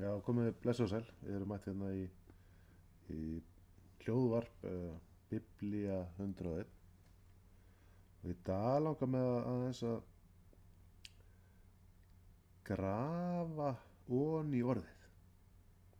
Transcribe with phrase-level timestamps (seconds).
[0.00, 1.06] Já, komið blessa og sæl.
[1.20, 2.04] Við erum mætt hérna í,
[3.12, 3.24] í
[4.00, 4.94] hljóðvarp uh,
[5.28, 6.70] Biblía 101
[8.20, 9.98] og í dag langar með að aðeins að
[12.70, 13.68] grafa
[14.20, 15.04] ón í orðið.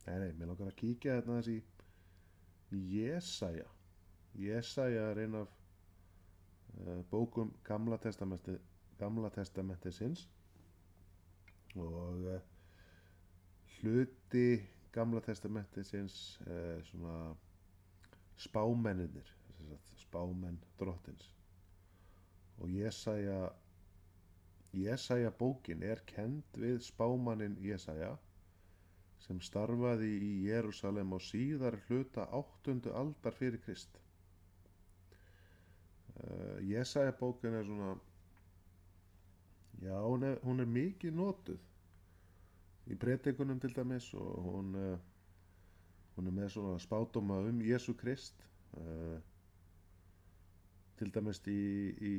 [0.06, 3.66] Nei, nei, mér langar að kíkja hérna aðeins í Jesaja.
[4.40, 5.52] Jesaja er ein af
[6.86, 8.56] uh, bókum Gamla testamenti
[9.00, 10.24] Gamla testamentisins
[11.76, 12.40] og uh,
[13.80, 14.46] hluti
[14.92, 16.14] Gamla testamentisins
[16.46, 17.36] uh, svona
[18.40, 19.28] spámenninir
[20.10, 21.30] spámenn drottins.
[22.58, 23.50] Og Jesaja
[24.72, 28.12] Jesaja bókin er kend við spámannin Jesaja
[29.20, 33.98] sem starfaði í Jérúsalem á síðar hluta áttundu aldar fyrir Krist.
[36.20, 37.96] Uh, Jesaja bókin er svona
[39.82, 41.66] já, hún er, hún er mikið notuð
[42.90, 44.98] í breytingunum til dæmis og hún uh,
[46.16, 48.42] hún er með svona spátuma um Jésu Krist
[48.76, 49.18] uh,
[50.98, 51.60] til dæmis í,
[52.10, 52.14] í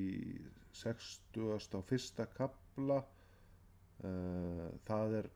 [0.73, 1.37] 60.
[1.75, 5.29] á fyrsta kapla uh, það er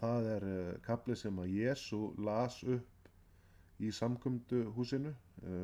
[0.00, 3.10] það er uh, kapli sem að Jésu las upp
[3.84, 5.12] í samkumdu húsinu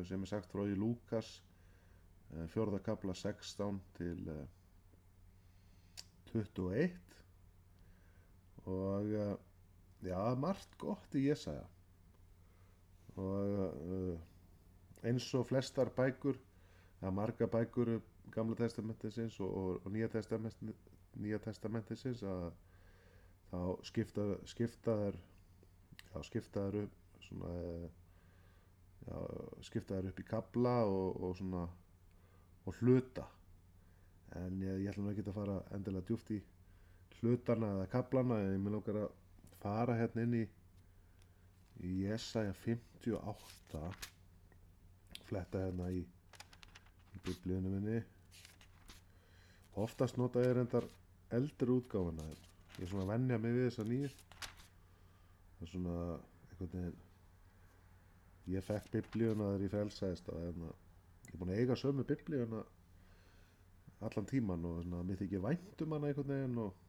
[0.05, 1.33] sem er sagt frá í Lúkas
[2.35, 4.31] uh, fjörða kapla 16 til
[6.31, 6.91] 21
[8.65, 9.13] og
[10.05, 11.65] já, margt gott í Jesaja.
[13.19, 14.19] Og
[15.03, 16.37] eins og flestar bækur
[17.01, 17.97] eða marga bækur
[18.31, 20.61] gamla testamentisins og, og, og nýja, testament,
[21.17, 22.51] nýja testamentisins að
[23.51, 27.51] þá skipta, skipta þær já, skipta þær upp svona
[29.01, 29.17] já,
[29.67, 31.67] skipta þær upp í kabla og, og svona
[32.69, 33.25] og hluta.
[34.37, 36.39] En ég, ég ætla nú ekki að fara endilega djúft í
[37.21, 39.11] hlutana eða kablana en ég vil okkar að
[39.61, 40.45] fara hérna inn í
[41.89, 43.83] í Jesaja 58
[45.29, 48.01] fletta hérna í í biblíunum minni.
[49.81, 50.85] Oftast nota ég reyndar
[51.37, 54.11] eldri útgáfana ég er svona að vennja mig við þessa nýju.
[55.55, 55.95] Það er svona
[56.49, 56.99] einhvern veginn
[58.55, 60.69] ég fekk biblíuna þegar ég felsæðist að hérna,
[61.27, 62.61] ég er búin að eiga sömu biblíuna
[64.07, 66.79] allan tíman og svona, mér þykir væntum hana einhvern veginn og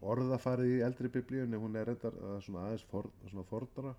[0.00, 2.14] orðafarið í eldri biblíunni hún er reyndar
[2.44, 3.08] svona aðeins for,
[3.50, 3.94] fordra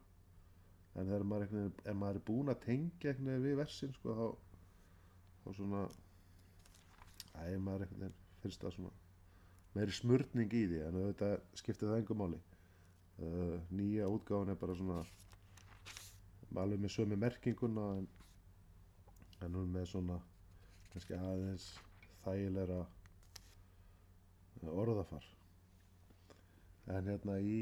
[0.95, 4.25] en þegar maður, einhvern, maður er búin að tengja við versin sko þá
[5.49, 5.83] og svona
[7.43, 8.93] æg maður einhvern veginn finnst það svona
[9.75, 12.39] meiri smurning í því en auðvitað skiptir það engum máli.
[13.19, 15.01] Uh, nýja útgáðan er bara svona
[16.59, 18.07] alveg með sömu merkinguna en,
[19.43, 20.15] en hún með svona
[20.93, 21.67] kannski aðeins
[22.23, 22.79] þægilega
[24.71, 25.27] orðafar
[26.89, 27.57] en hérna í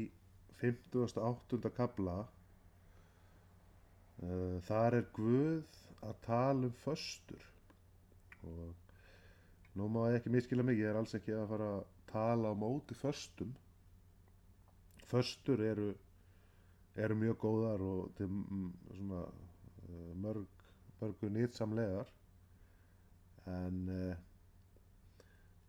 [0.60, 1.70] 58.
[1.76, 2.16] kabla
[4.22, 5.78] uh, þar er Guð
[6.08, 7.44] að tala um föstur.
[8.48, 12.52] Og nú má ég ekki miskila mig ég er alls ekki að fara að tala
[12.54, 13.52] á móti föstum.
[15.08, 15.90] Föstur eru
[16.98, 18.28] eru mjög góðar og til
[18.96, 20.46] svona uh, mörg
[20.98, 22.08] mörgu nýtsamlegar
[23.46, 24.16] en uh,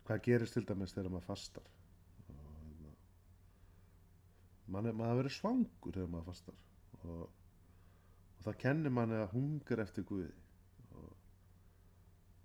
[0.08, 1.68] hvað gerist til dæmis þegar maður fastar
[4.74, 6.59] maður verður svangur þegar maður fastar.
[7.00, 7.25] Og,
[8.38, 10.31] og það kennir manni að hungur eftir Guði.
[11.00, 11.09] Og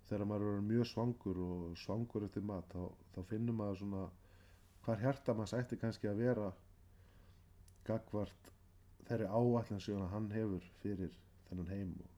[0.09, 2.85] þegar maður verður mjög svangur og svangur eftir mat þá,
[3.15, 4.05] þá finnur maður svona
[4.85, 6.49] hvar hjarta maður ætti kannski að vera
[7.85, 8.51] gagvart
[9.05, 11.13] þeirri áallan sem hann hefur fyrir
[11.49, 12.11] þennan heim og,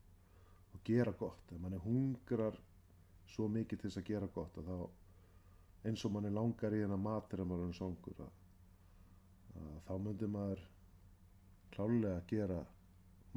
[0.76, 1.52] og gera gott.
[1.52, 2.56] Ef manni hungrar
[3.28, 7.04] svo mikið til þess að gera gott að þá eins og manni langar í þennan
[7.04, 8.47] mat þegar maður er svangur að, að
[9.88, 10.64] þá myndir maður
[11.76, 12.60] klálega gera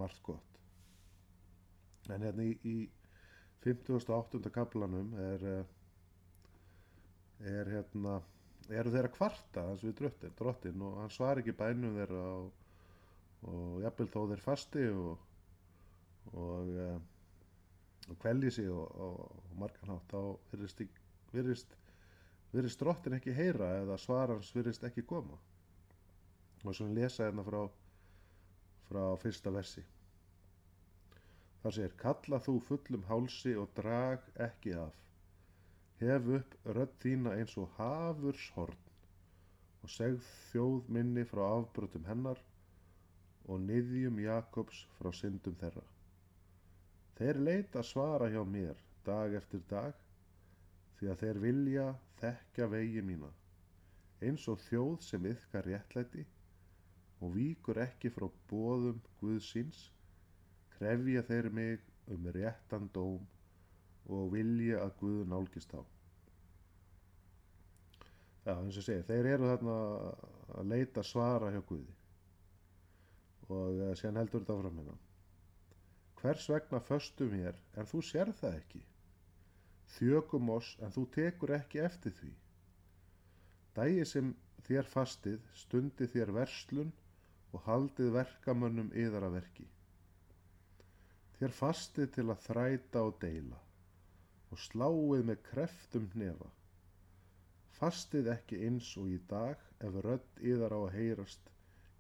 [0.01, 0.61] margt gott
[2.11, 2.77] en hérna í, í
[3.65, 4.41] 58.
[4.55, 5.47] kaplanum er
[7.51, 8.21] er hérna
[8.71, 12.51] eru þeirra kvarta hans við drottin, drottin og hann svar ekki bænum þeirra og,
[13.51, 15.27] og jafnvel þó þeir fasti og
[16.37, 16.73] og,
[18.09, 20.21] og kvelji sig og, og margan hátt þá
[21.33, 25.39] virðist, drottin ekki heyra eða svarans virðist ekki koma
[26.65, 27.63] og svo lesa hérna frá
[28.91, 29.85] frá fyrsta versi
[31.61, 34.95] Það segir, kalla þú fullum hálsi og drag ekki af.
[36.01, 38.87] Hef upp rödd þína eins og hafurs horn
[39.85, 40.23] og segð
[40.53, 42.41] þjóð minni frá afbrotum hennar
[43.45, 45.85] og niðjum Jakobs frá syndum þeirra.
[47.21, 50.01] Þeir leita svara hjá mér dag eftir dag
[50.97, 51.87] því að þeir vilja
[52.23, 53.33] þekka vegi mína.
[54.21, 56.25] eins og þjóð sem yðkar réttlæti
[57.21, 59.81] og víkur ekki frá bóðum Guðsins,
[60.77, 63.27] krefja þeir mig um réttan dóm
[64.11, 65.83] og vilja að Guð nálgist á.
[68.47, 69.77] Já, eins og segja, þeir eru þarna
[70.57, 71.97] að leita svara hjá Guði
[73.51, 74.97] og uh, síðan heldur þetta áfram hérna.
[76.21, 78.81] Hvers vegna föstum hér en þú sér það ekki?
[79.97, 82.31] Þjökum oss en þú tekur ekki eftir því.
[83.77, 84.33] Dægi sem
[84.69, 86.93] þér fastið stundi þér verslun
[87.53, 89.67] og haldið verkamönnum yðar að verki.
[91.41, 93.59] Þér fastið til að þræta og deila
[94.51, 96.49] og sláið með kreftum hnefa.
[97.79, 101.53] Fastið ekki eins og í dag ef rödd yðar á að heyrast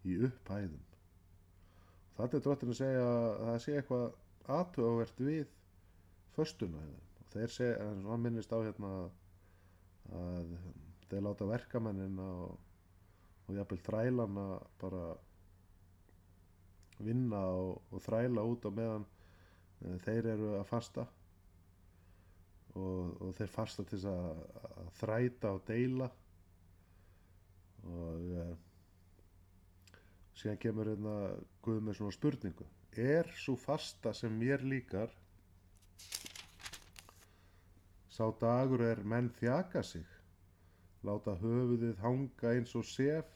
[0.04, 0.82] í upphæðum.
[2.18, 4.06] Þetta er drottin að segja að það sé eitthvað
[4.58, 5.54] aðtöðavert við
[6.34, 7.06] föstuna hefðum.
[7.20, 8.92] Og þeir segja, en hann minnist á hérna
[10.20, 10.52] að
[11.10, 12.58] þeir láta verkamennina og,
[13.46, 14.46] og jafnvel þrælana
[14.82, 15.04] bara
[17.04, 21.06] vinna og, og þræla út á meðan e, þeir eru að fasta.
[22.78, 26.10] Og, og þeir fasta til að, að þræta og deila.
[27.90, 28.44] Og e,
[30.40, 31.16] síðan kemur hérna
[31.64, 32.68] Guð með svona spurningu.
[32.98, 35.12] Er svo fasta sem mér líkar
[38.20, 40.08] sá dagur er menn þjaka sig
[41.08, 43.28] láta höfuðið hanga eins og sef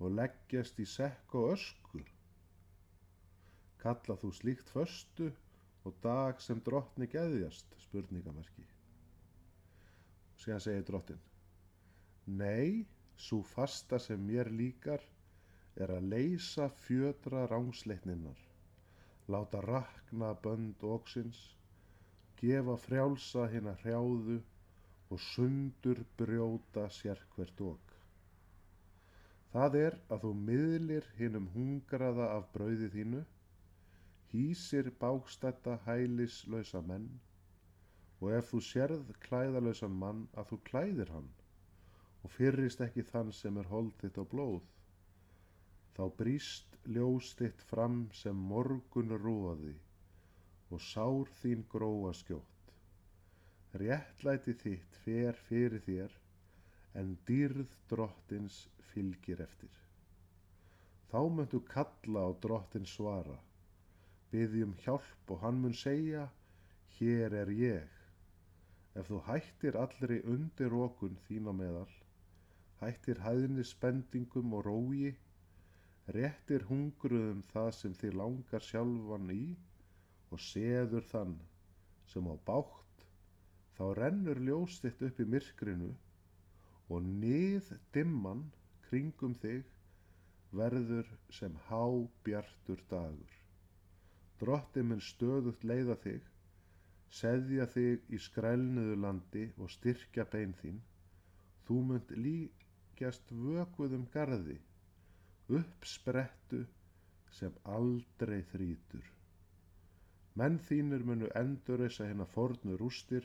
[0.00, 1.85] og leggjast í sekk og ösku
[3.86, 5.30] kalla þú slíkt föstu
[5.86, 8.66] og dag sem drottni geðjast spurningamerki
[10.42, 11.22] síðan segir drottin
[12.26, 12.86] nei,
[13.16, 15.02] svo fasta sem mér líkar
[15.76, 18.38] er að leysa fjödra rángsleitninnar,
[19.28, 21.38] láta rakna bönd óksins,
[22.40, 24.38] gefa frjálsa hinn að hrjáðu
[25.12, 27.92] og sundur brjóta sérkvert ók.
[29.52, 33.22] Það er að þú miðlir hinnum hungraða af brauði þínu,
[34.32, 37.10] hýsir bákstætta hælislausa menn
[38.20, 41.28] og ef þú sérð klæðalausan mann að þú klæðir hann
[42.22, 44.64] og fyrrist ekki þann sem er holdið á blóð
[45.96, 49.70] Þá bríst ljós þitt fram sem morgun róði
[50.76, 52.72] og sár þín gróa skjótt.
[53.82, 56.18] Réttlæti þitt fer fyrir þér
[57.02, 58.58] en dýrð drottins
[58.90, 59.72] fylgir eftir.
[61.08, 63.38] Þá möntu kalla á drottin svara,
[64.32, 66.26] byggjum hjálp og hann mun segja,
[66.98, 67.92] hér er ég.
[68.96, 71.92] Ef þú hættir allri undir okun þín á meðal,
[72.80, 75.12] hættir hæðni spendingum og rógi,
[76.16, 79.44] réttir hungruðum það sem þið langar sjálfan í
[80.32, 81.38] og seður þann
[82.12, 83.06] sem á bátt,
[83.76, 85.92] þá rennur ljós þitt upp í myrkrinu
[86.88, 88.44] og nið dimman
[88.86, 89.66] kringum þig
[90.56, 91.08] verður
[91.40, 91.82] sem há
[92.24, 93.32] bjartur dagur.
[94.40, 96.22] Drotti mun stöðugt leiða þig,
[97.20, 100.80] seðja þig í skrælnuðu landi og styrkja bein þín,
[101.66, 104.58] þú munt líkjast vökuðum gardi
[105.48, 106.64] uppsprettu
[107.38, 109.04] sem aldrei þrítur.
[110.36, 113.24] Menn þínir munu endurreysa hérna fornu rústir,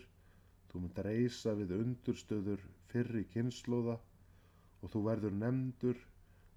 [0.69, 2.61] þú mun reysa við undurstöður
[2.91, 3.97] fyrri kynnslóða
[4.81, 5.99] og þú verður nefndur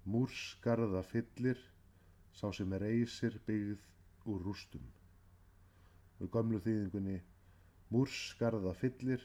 [0.05, 1.59] múrskarða fyllir,
[2.31, 3.81] sá sem reysir byggð
[4.25, 4.85] úr rústum.
[6.19, 7.19] Við gömlu þýðingunni
[7.93, 9.23] múrskarða fyllir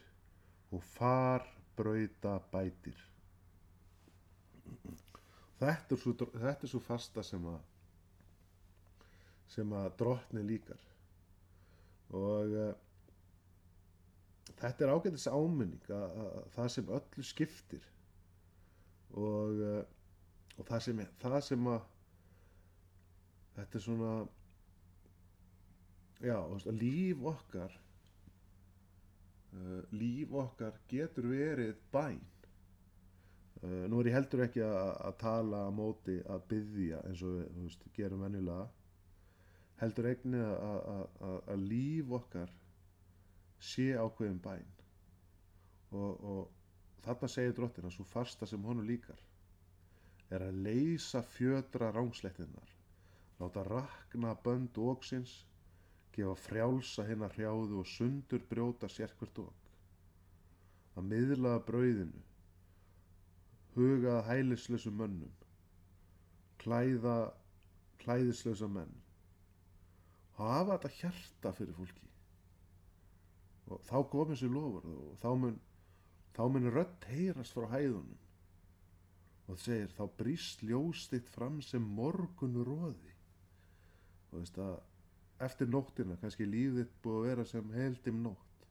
[0.71, 1.47] og far
[1.79, 2.99] brauta bætir
[5.61, 7.61] þetta er svo, þetta er svo fasta sem að
[9.51, 10.83] sem að drotni líkar
[12.17, 12.73] og uh,
[14.61, 17.89] þetta er ágætis áminning að, að, að það sem öllu skiptir
[19.11, 19.81] og, uh,
[20.57, 21.81] og það sem, það sem að
[23.59, 24.13] þetta er svona
[26.21, 27.77] já, veist, líf okkar
[29.55, 32.21] uh, líf okkar getur verið bæn.
[33.61, 37.39] Uh, nú er ég heldur ekki að, að tala á móti að byggja eins og
[37.39, 38.69] við veist, gerum venjulega.
[39.81, 42.53] Heldur eigni að, að, að líf okkar
[43.71, 44.69] sé ákveðin bæn.
[45.91, 49.21] Og, og þarna segir drottin að svo fasta sem honu líkar
[50.31, 52.75] er að leysa fjödra rángslettinnar
[53.41, 55.33] láta rakna bönd óksins
[56.17, 59.69] gefa frjálsa hennar hrjáðu og sundur brjóta sérkvert ók
[60.99, 62.25] að miðlaða brauðinu
[63.77, 65.37] hugað hælislösum mönnum
[66.61, 67.19] klæða
[68.03, 68.97] klæðislösa menn
[70.41, 72.09] hafa þetta hjarta fyrir fólki.
[73.71, 75.61] Og þá komið sér lofur og þá mun
[76.37, 78.19] þá mun rött heyrast frá hæðunum.
[79.47, 83.17] Og það segir þá brýst ljós þitt fram sem morgun róði
[84.31, 84.77] og veist að
[85.45, 88.67] eftir nóttina kannski lífið búið að vera sem heldim nótt.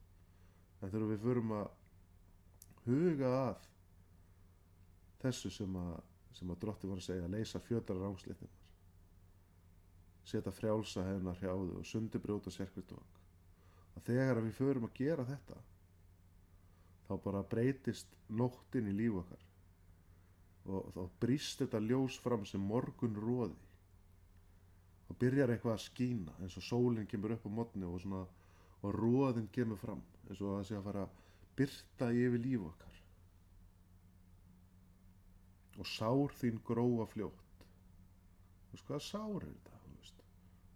[0.80, 1.68] En þegar við förum að
[2.86, 3.68] huga að
[5.24, 5.96] þessu sem að,
[6.46, 8.60] að drotti var að segja að leysa fjöldara rángsleitninar
[10.30, 13.20] setja frjálsa hennar hrjáðu og sundi brjóta sérkvært okk
[13.98, 15.58] að þegar við förum að gera þetta
[17.10, 19.46] þá bara breytist nóttin í líf okkar.
[20.70, 23.56] Og þá brýst þetta ljós fram sem morgun róði
[25.10, 28.22] og byrjar eitthvað að skína eins og sólinn kemur upp á modni og, svona,
[28.84, 31.16] og róðin kemur fram eins og það sé að fara að
[31.60, 33.00] byrta yfir líf okkar.
[35.80, 37.66] Og sár þín gróa fljótt.
[38.70, 40.22] Þú veist hvað sár er þetta þú veist?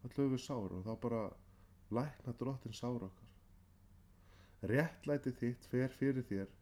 [0.08, 1.22] Allir við sár og þá bara
[1.94, 3.32] lækna drottin sár okkar.
[4.74, 6.60] Réttlæti þitt fer fyrir þér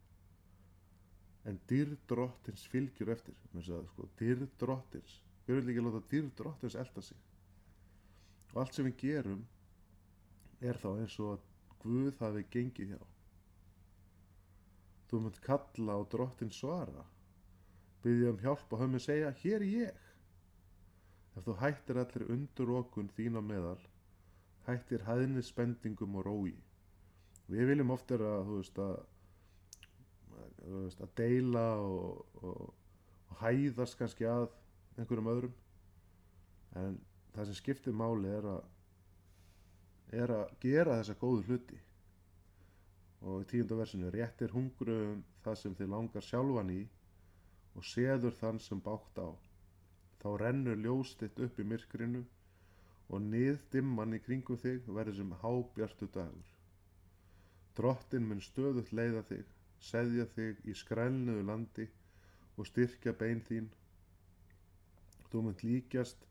[1.49, 3.37] en dýr drottins fylgjur eftir.
[3.55, 7.30] Að, sko, dýr drottins við viljum ekki láta dýr drottins elda sig
[8.51, 9.45] og allt sem við gerum
[10.61, 11.47] er þá eins og að
[11.81, 12.99] Guð hafi gengið hjá.
[15.09, 17.07] Þú munt kalla og drottin svara.
[18.03, 20.03] Byggja um hjálp og höfum segja hér er ég.
[21.33, 23.81] Ef þú hættir allir undur okkur þín á meðal
[24.67, 26.53] hættir hæðni spendingum og rói.
[27.51, 28.99] Við viljum ofta að þú veist að
[30.61, 32.73] þú veist að deila og, og,
[33.31, 34.47] og hæðast kannski að
[34.97, 35.55] einhverjum öðrum.
[36.77, 36.99] En
[37.35, 38.61] það sem skiptir máli er að
[40.21, 41.77] er að gera þessa góðu hluti.
[43.21, 46.81] Og í tíundaversinu réttir hungruðum það sem þið langar sjálfan í
[47.79, 49.29] og seður þann sem bátt á.
[50.21, 52.25] Þá rennur ljóstitt upp í myrkrinu
[53.11, 56.51] og niðdimman í kringum þig verður sem hábjartu dagur.
[57.77, 59.47] Drottin mun stöðut leiða þig
[59.81, 61.87] seðja þig í skrælnuðu landi
[62.59, 63.69] og styrkja bein þín.
[65.31, 66.27] Þú mun líkjast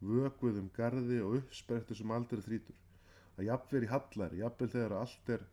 [0.00, 2.76] vökuð um gardi og uppsprettu sem aldrei þrítur.
[3.36, 5.44] Að jafnvel í hallari, jafnvel þegar allt er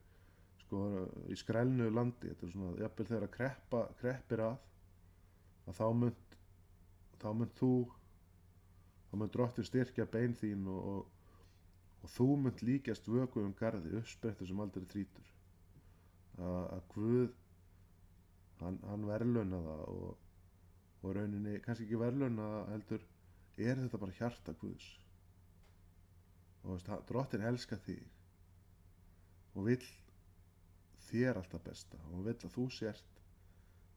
[0.63, 0.83] sko
[1.31, 4.61] í skrælnu landi, þetta er svona jafnvel þegar að kreppa, kreppir að
[5.67, 6.37] að þá mynd
[7.23, 7.73] þá mynd þú
[9.09, 11.29] þá mynd drottin styrkja bein þín og, og,
[12.03, 15.29] og þú mynd líkjast vökuð um gardi, uppsprettu sem aldrei þrítur.
[16.41, 17.33] Að, að Guð
[18.63, 20.29] hann, hann verðluna það og,
[21.03, 23.05] og rauninni kannski ekki verðluna heldur
[23.57, 24.87] er þetta bara hjarta Guðs?
[26.63, 28.03] Og veist, drottin elska þig.
[29.53, 29.87] Og vill
[31.09, 31.99] þér alltaf besta.
[32.13, 33.19] Og vill að þú sért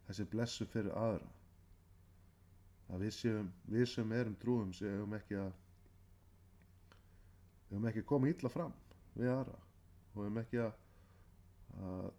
[0.09, 1.29] þessi blessu fyrir aðra.
[2.93, 5.55] Að við séum við sem erum trúum séum ekki að
[7.67, 8.75] við höfum ekki komið ítla fram
[9.15, 9.57] við aðra.
[10.13, 10.75] Og við höfum ekki að
[11.83, 12.13] að,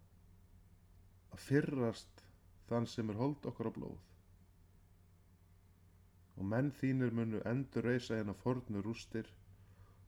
[1.34, 2.22] að fyrrast
[2.68, 3.96] þann sem er hold okkur á blóð
[6.38, 9.28] og menn þínir munu endur reysa hérna fornu rústir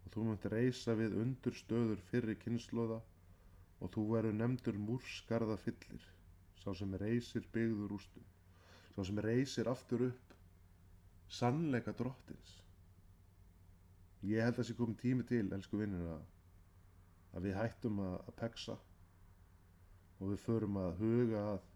[0.04, 3.00] og þú munt reysa við undur stöður fyrri kynnslóða
[3.80, 6.06] og þú veru nefndur múrskarða fyllir
[6.62, 8.26] sá sem reysir byggður rústum
[8.94, 10.34] sá sem reysir aftur upp
[11.30, 12.56] sannleika drottins.
[14.26, 16.24] Ég held að það sé komið tími til elsku vinnir að,
[17.38, 18.76] að við hættum að, að peksa
[20.20, 21.68] og við förum að huga að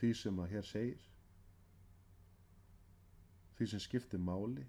[0.00, 1.09] því sem að hér segir
[3.60, 4.62] því sem skiptir máli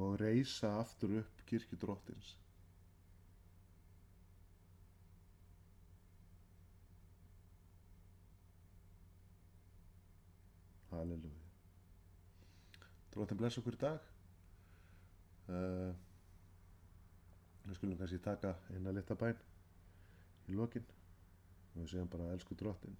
[0.00, 2.30] og reysa aftur upp kirkju drottins.
[10.94, 11.44] Halleluja.
[13.12, 14.08] Drottin bless okkur í dag.
[15.52, 15.92] Uh,
[17.68, 19.36] við skulum kannski taka eina lita bæn
[20.48, 20.88] í lokin
[21.74, 22.96] og við segjum bara elsku drottin.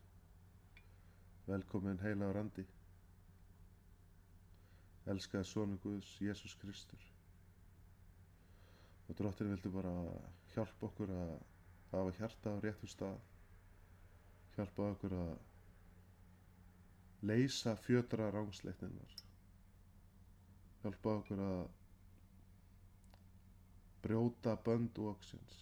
[1.49, 2.69] Velkomin heila á randi
[5.13, 7.03] elskaði Sónu Guðs, Jésús Kristur.
[9.09, 9.93] Og drottin vildi bara
[10.55, 11.35] hjálpa okkur að
[11.93, 13.19] hafa hjarta á réttum stað,
[14.57, 15.35] hjálpa okkur að
[17.29, 19.13] leysa fjötra rángsleikninnar,
[20.83, 21.63] hjálpa okkur að
[24.05, 25.61] brjóta bönd óksins,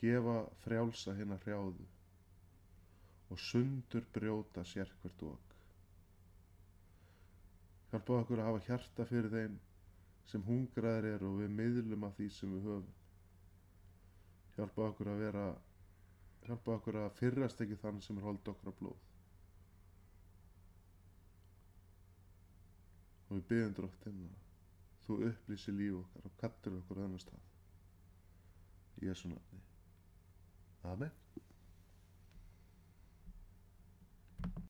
[0.00, 1.88] gefa frjálsa hinn að hrjáðu
[3.34, 5.45] og sundur brjóta sérkvert ók.
[7.90, 9.58] Hjálpa okkur að hafa hjarta fyrir þeim
[10.26, 12.94] sem hungraðir er og við miðlum af því sem við höfum.
[14.56, 15.44] Hjálpa okkur að vera,
[16.48, 19.04] hjálpa okkur að fyrrast ekki þann sem er hold okkur að blóð.
[23.26, 24.42] Og við byggjum dróttinn að
[25.06, 27.46] þú upplýsi líf okkar og kattur okkur á þennan stað.
[28.98, 29.62] Í Jésu nafni.
[30.86, 31.14] Amen.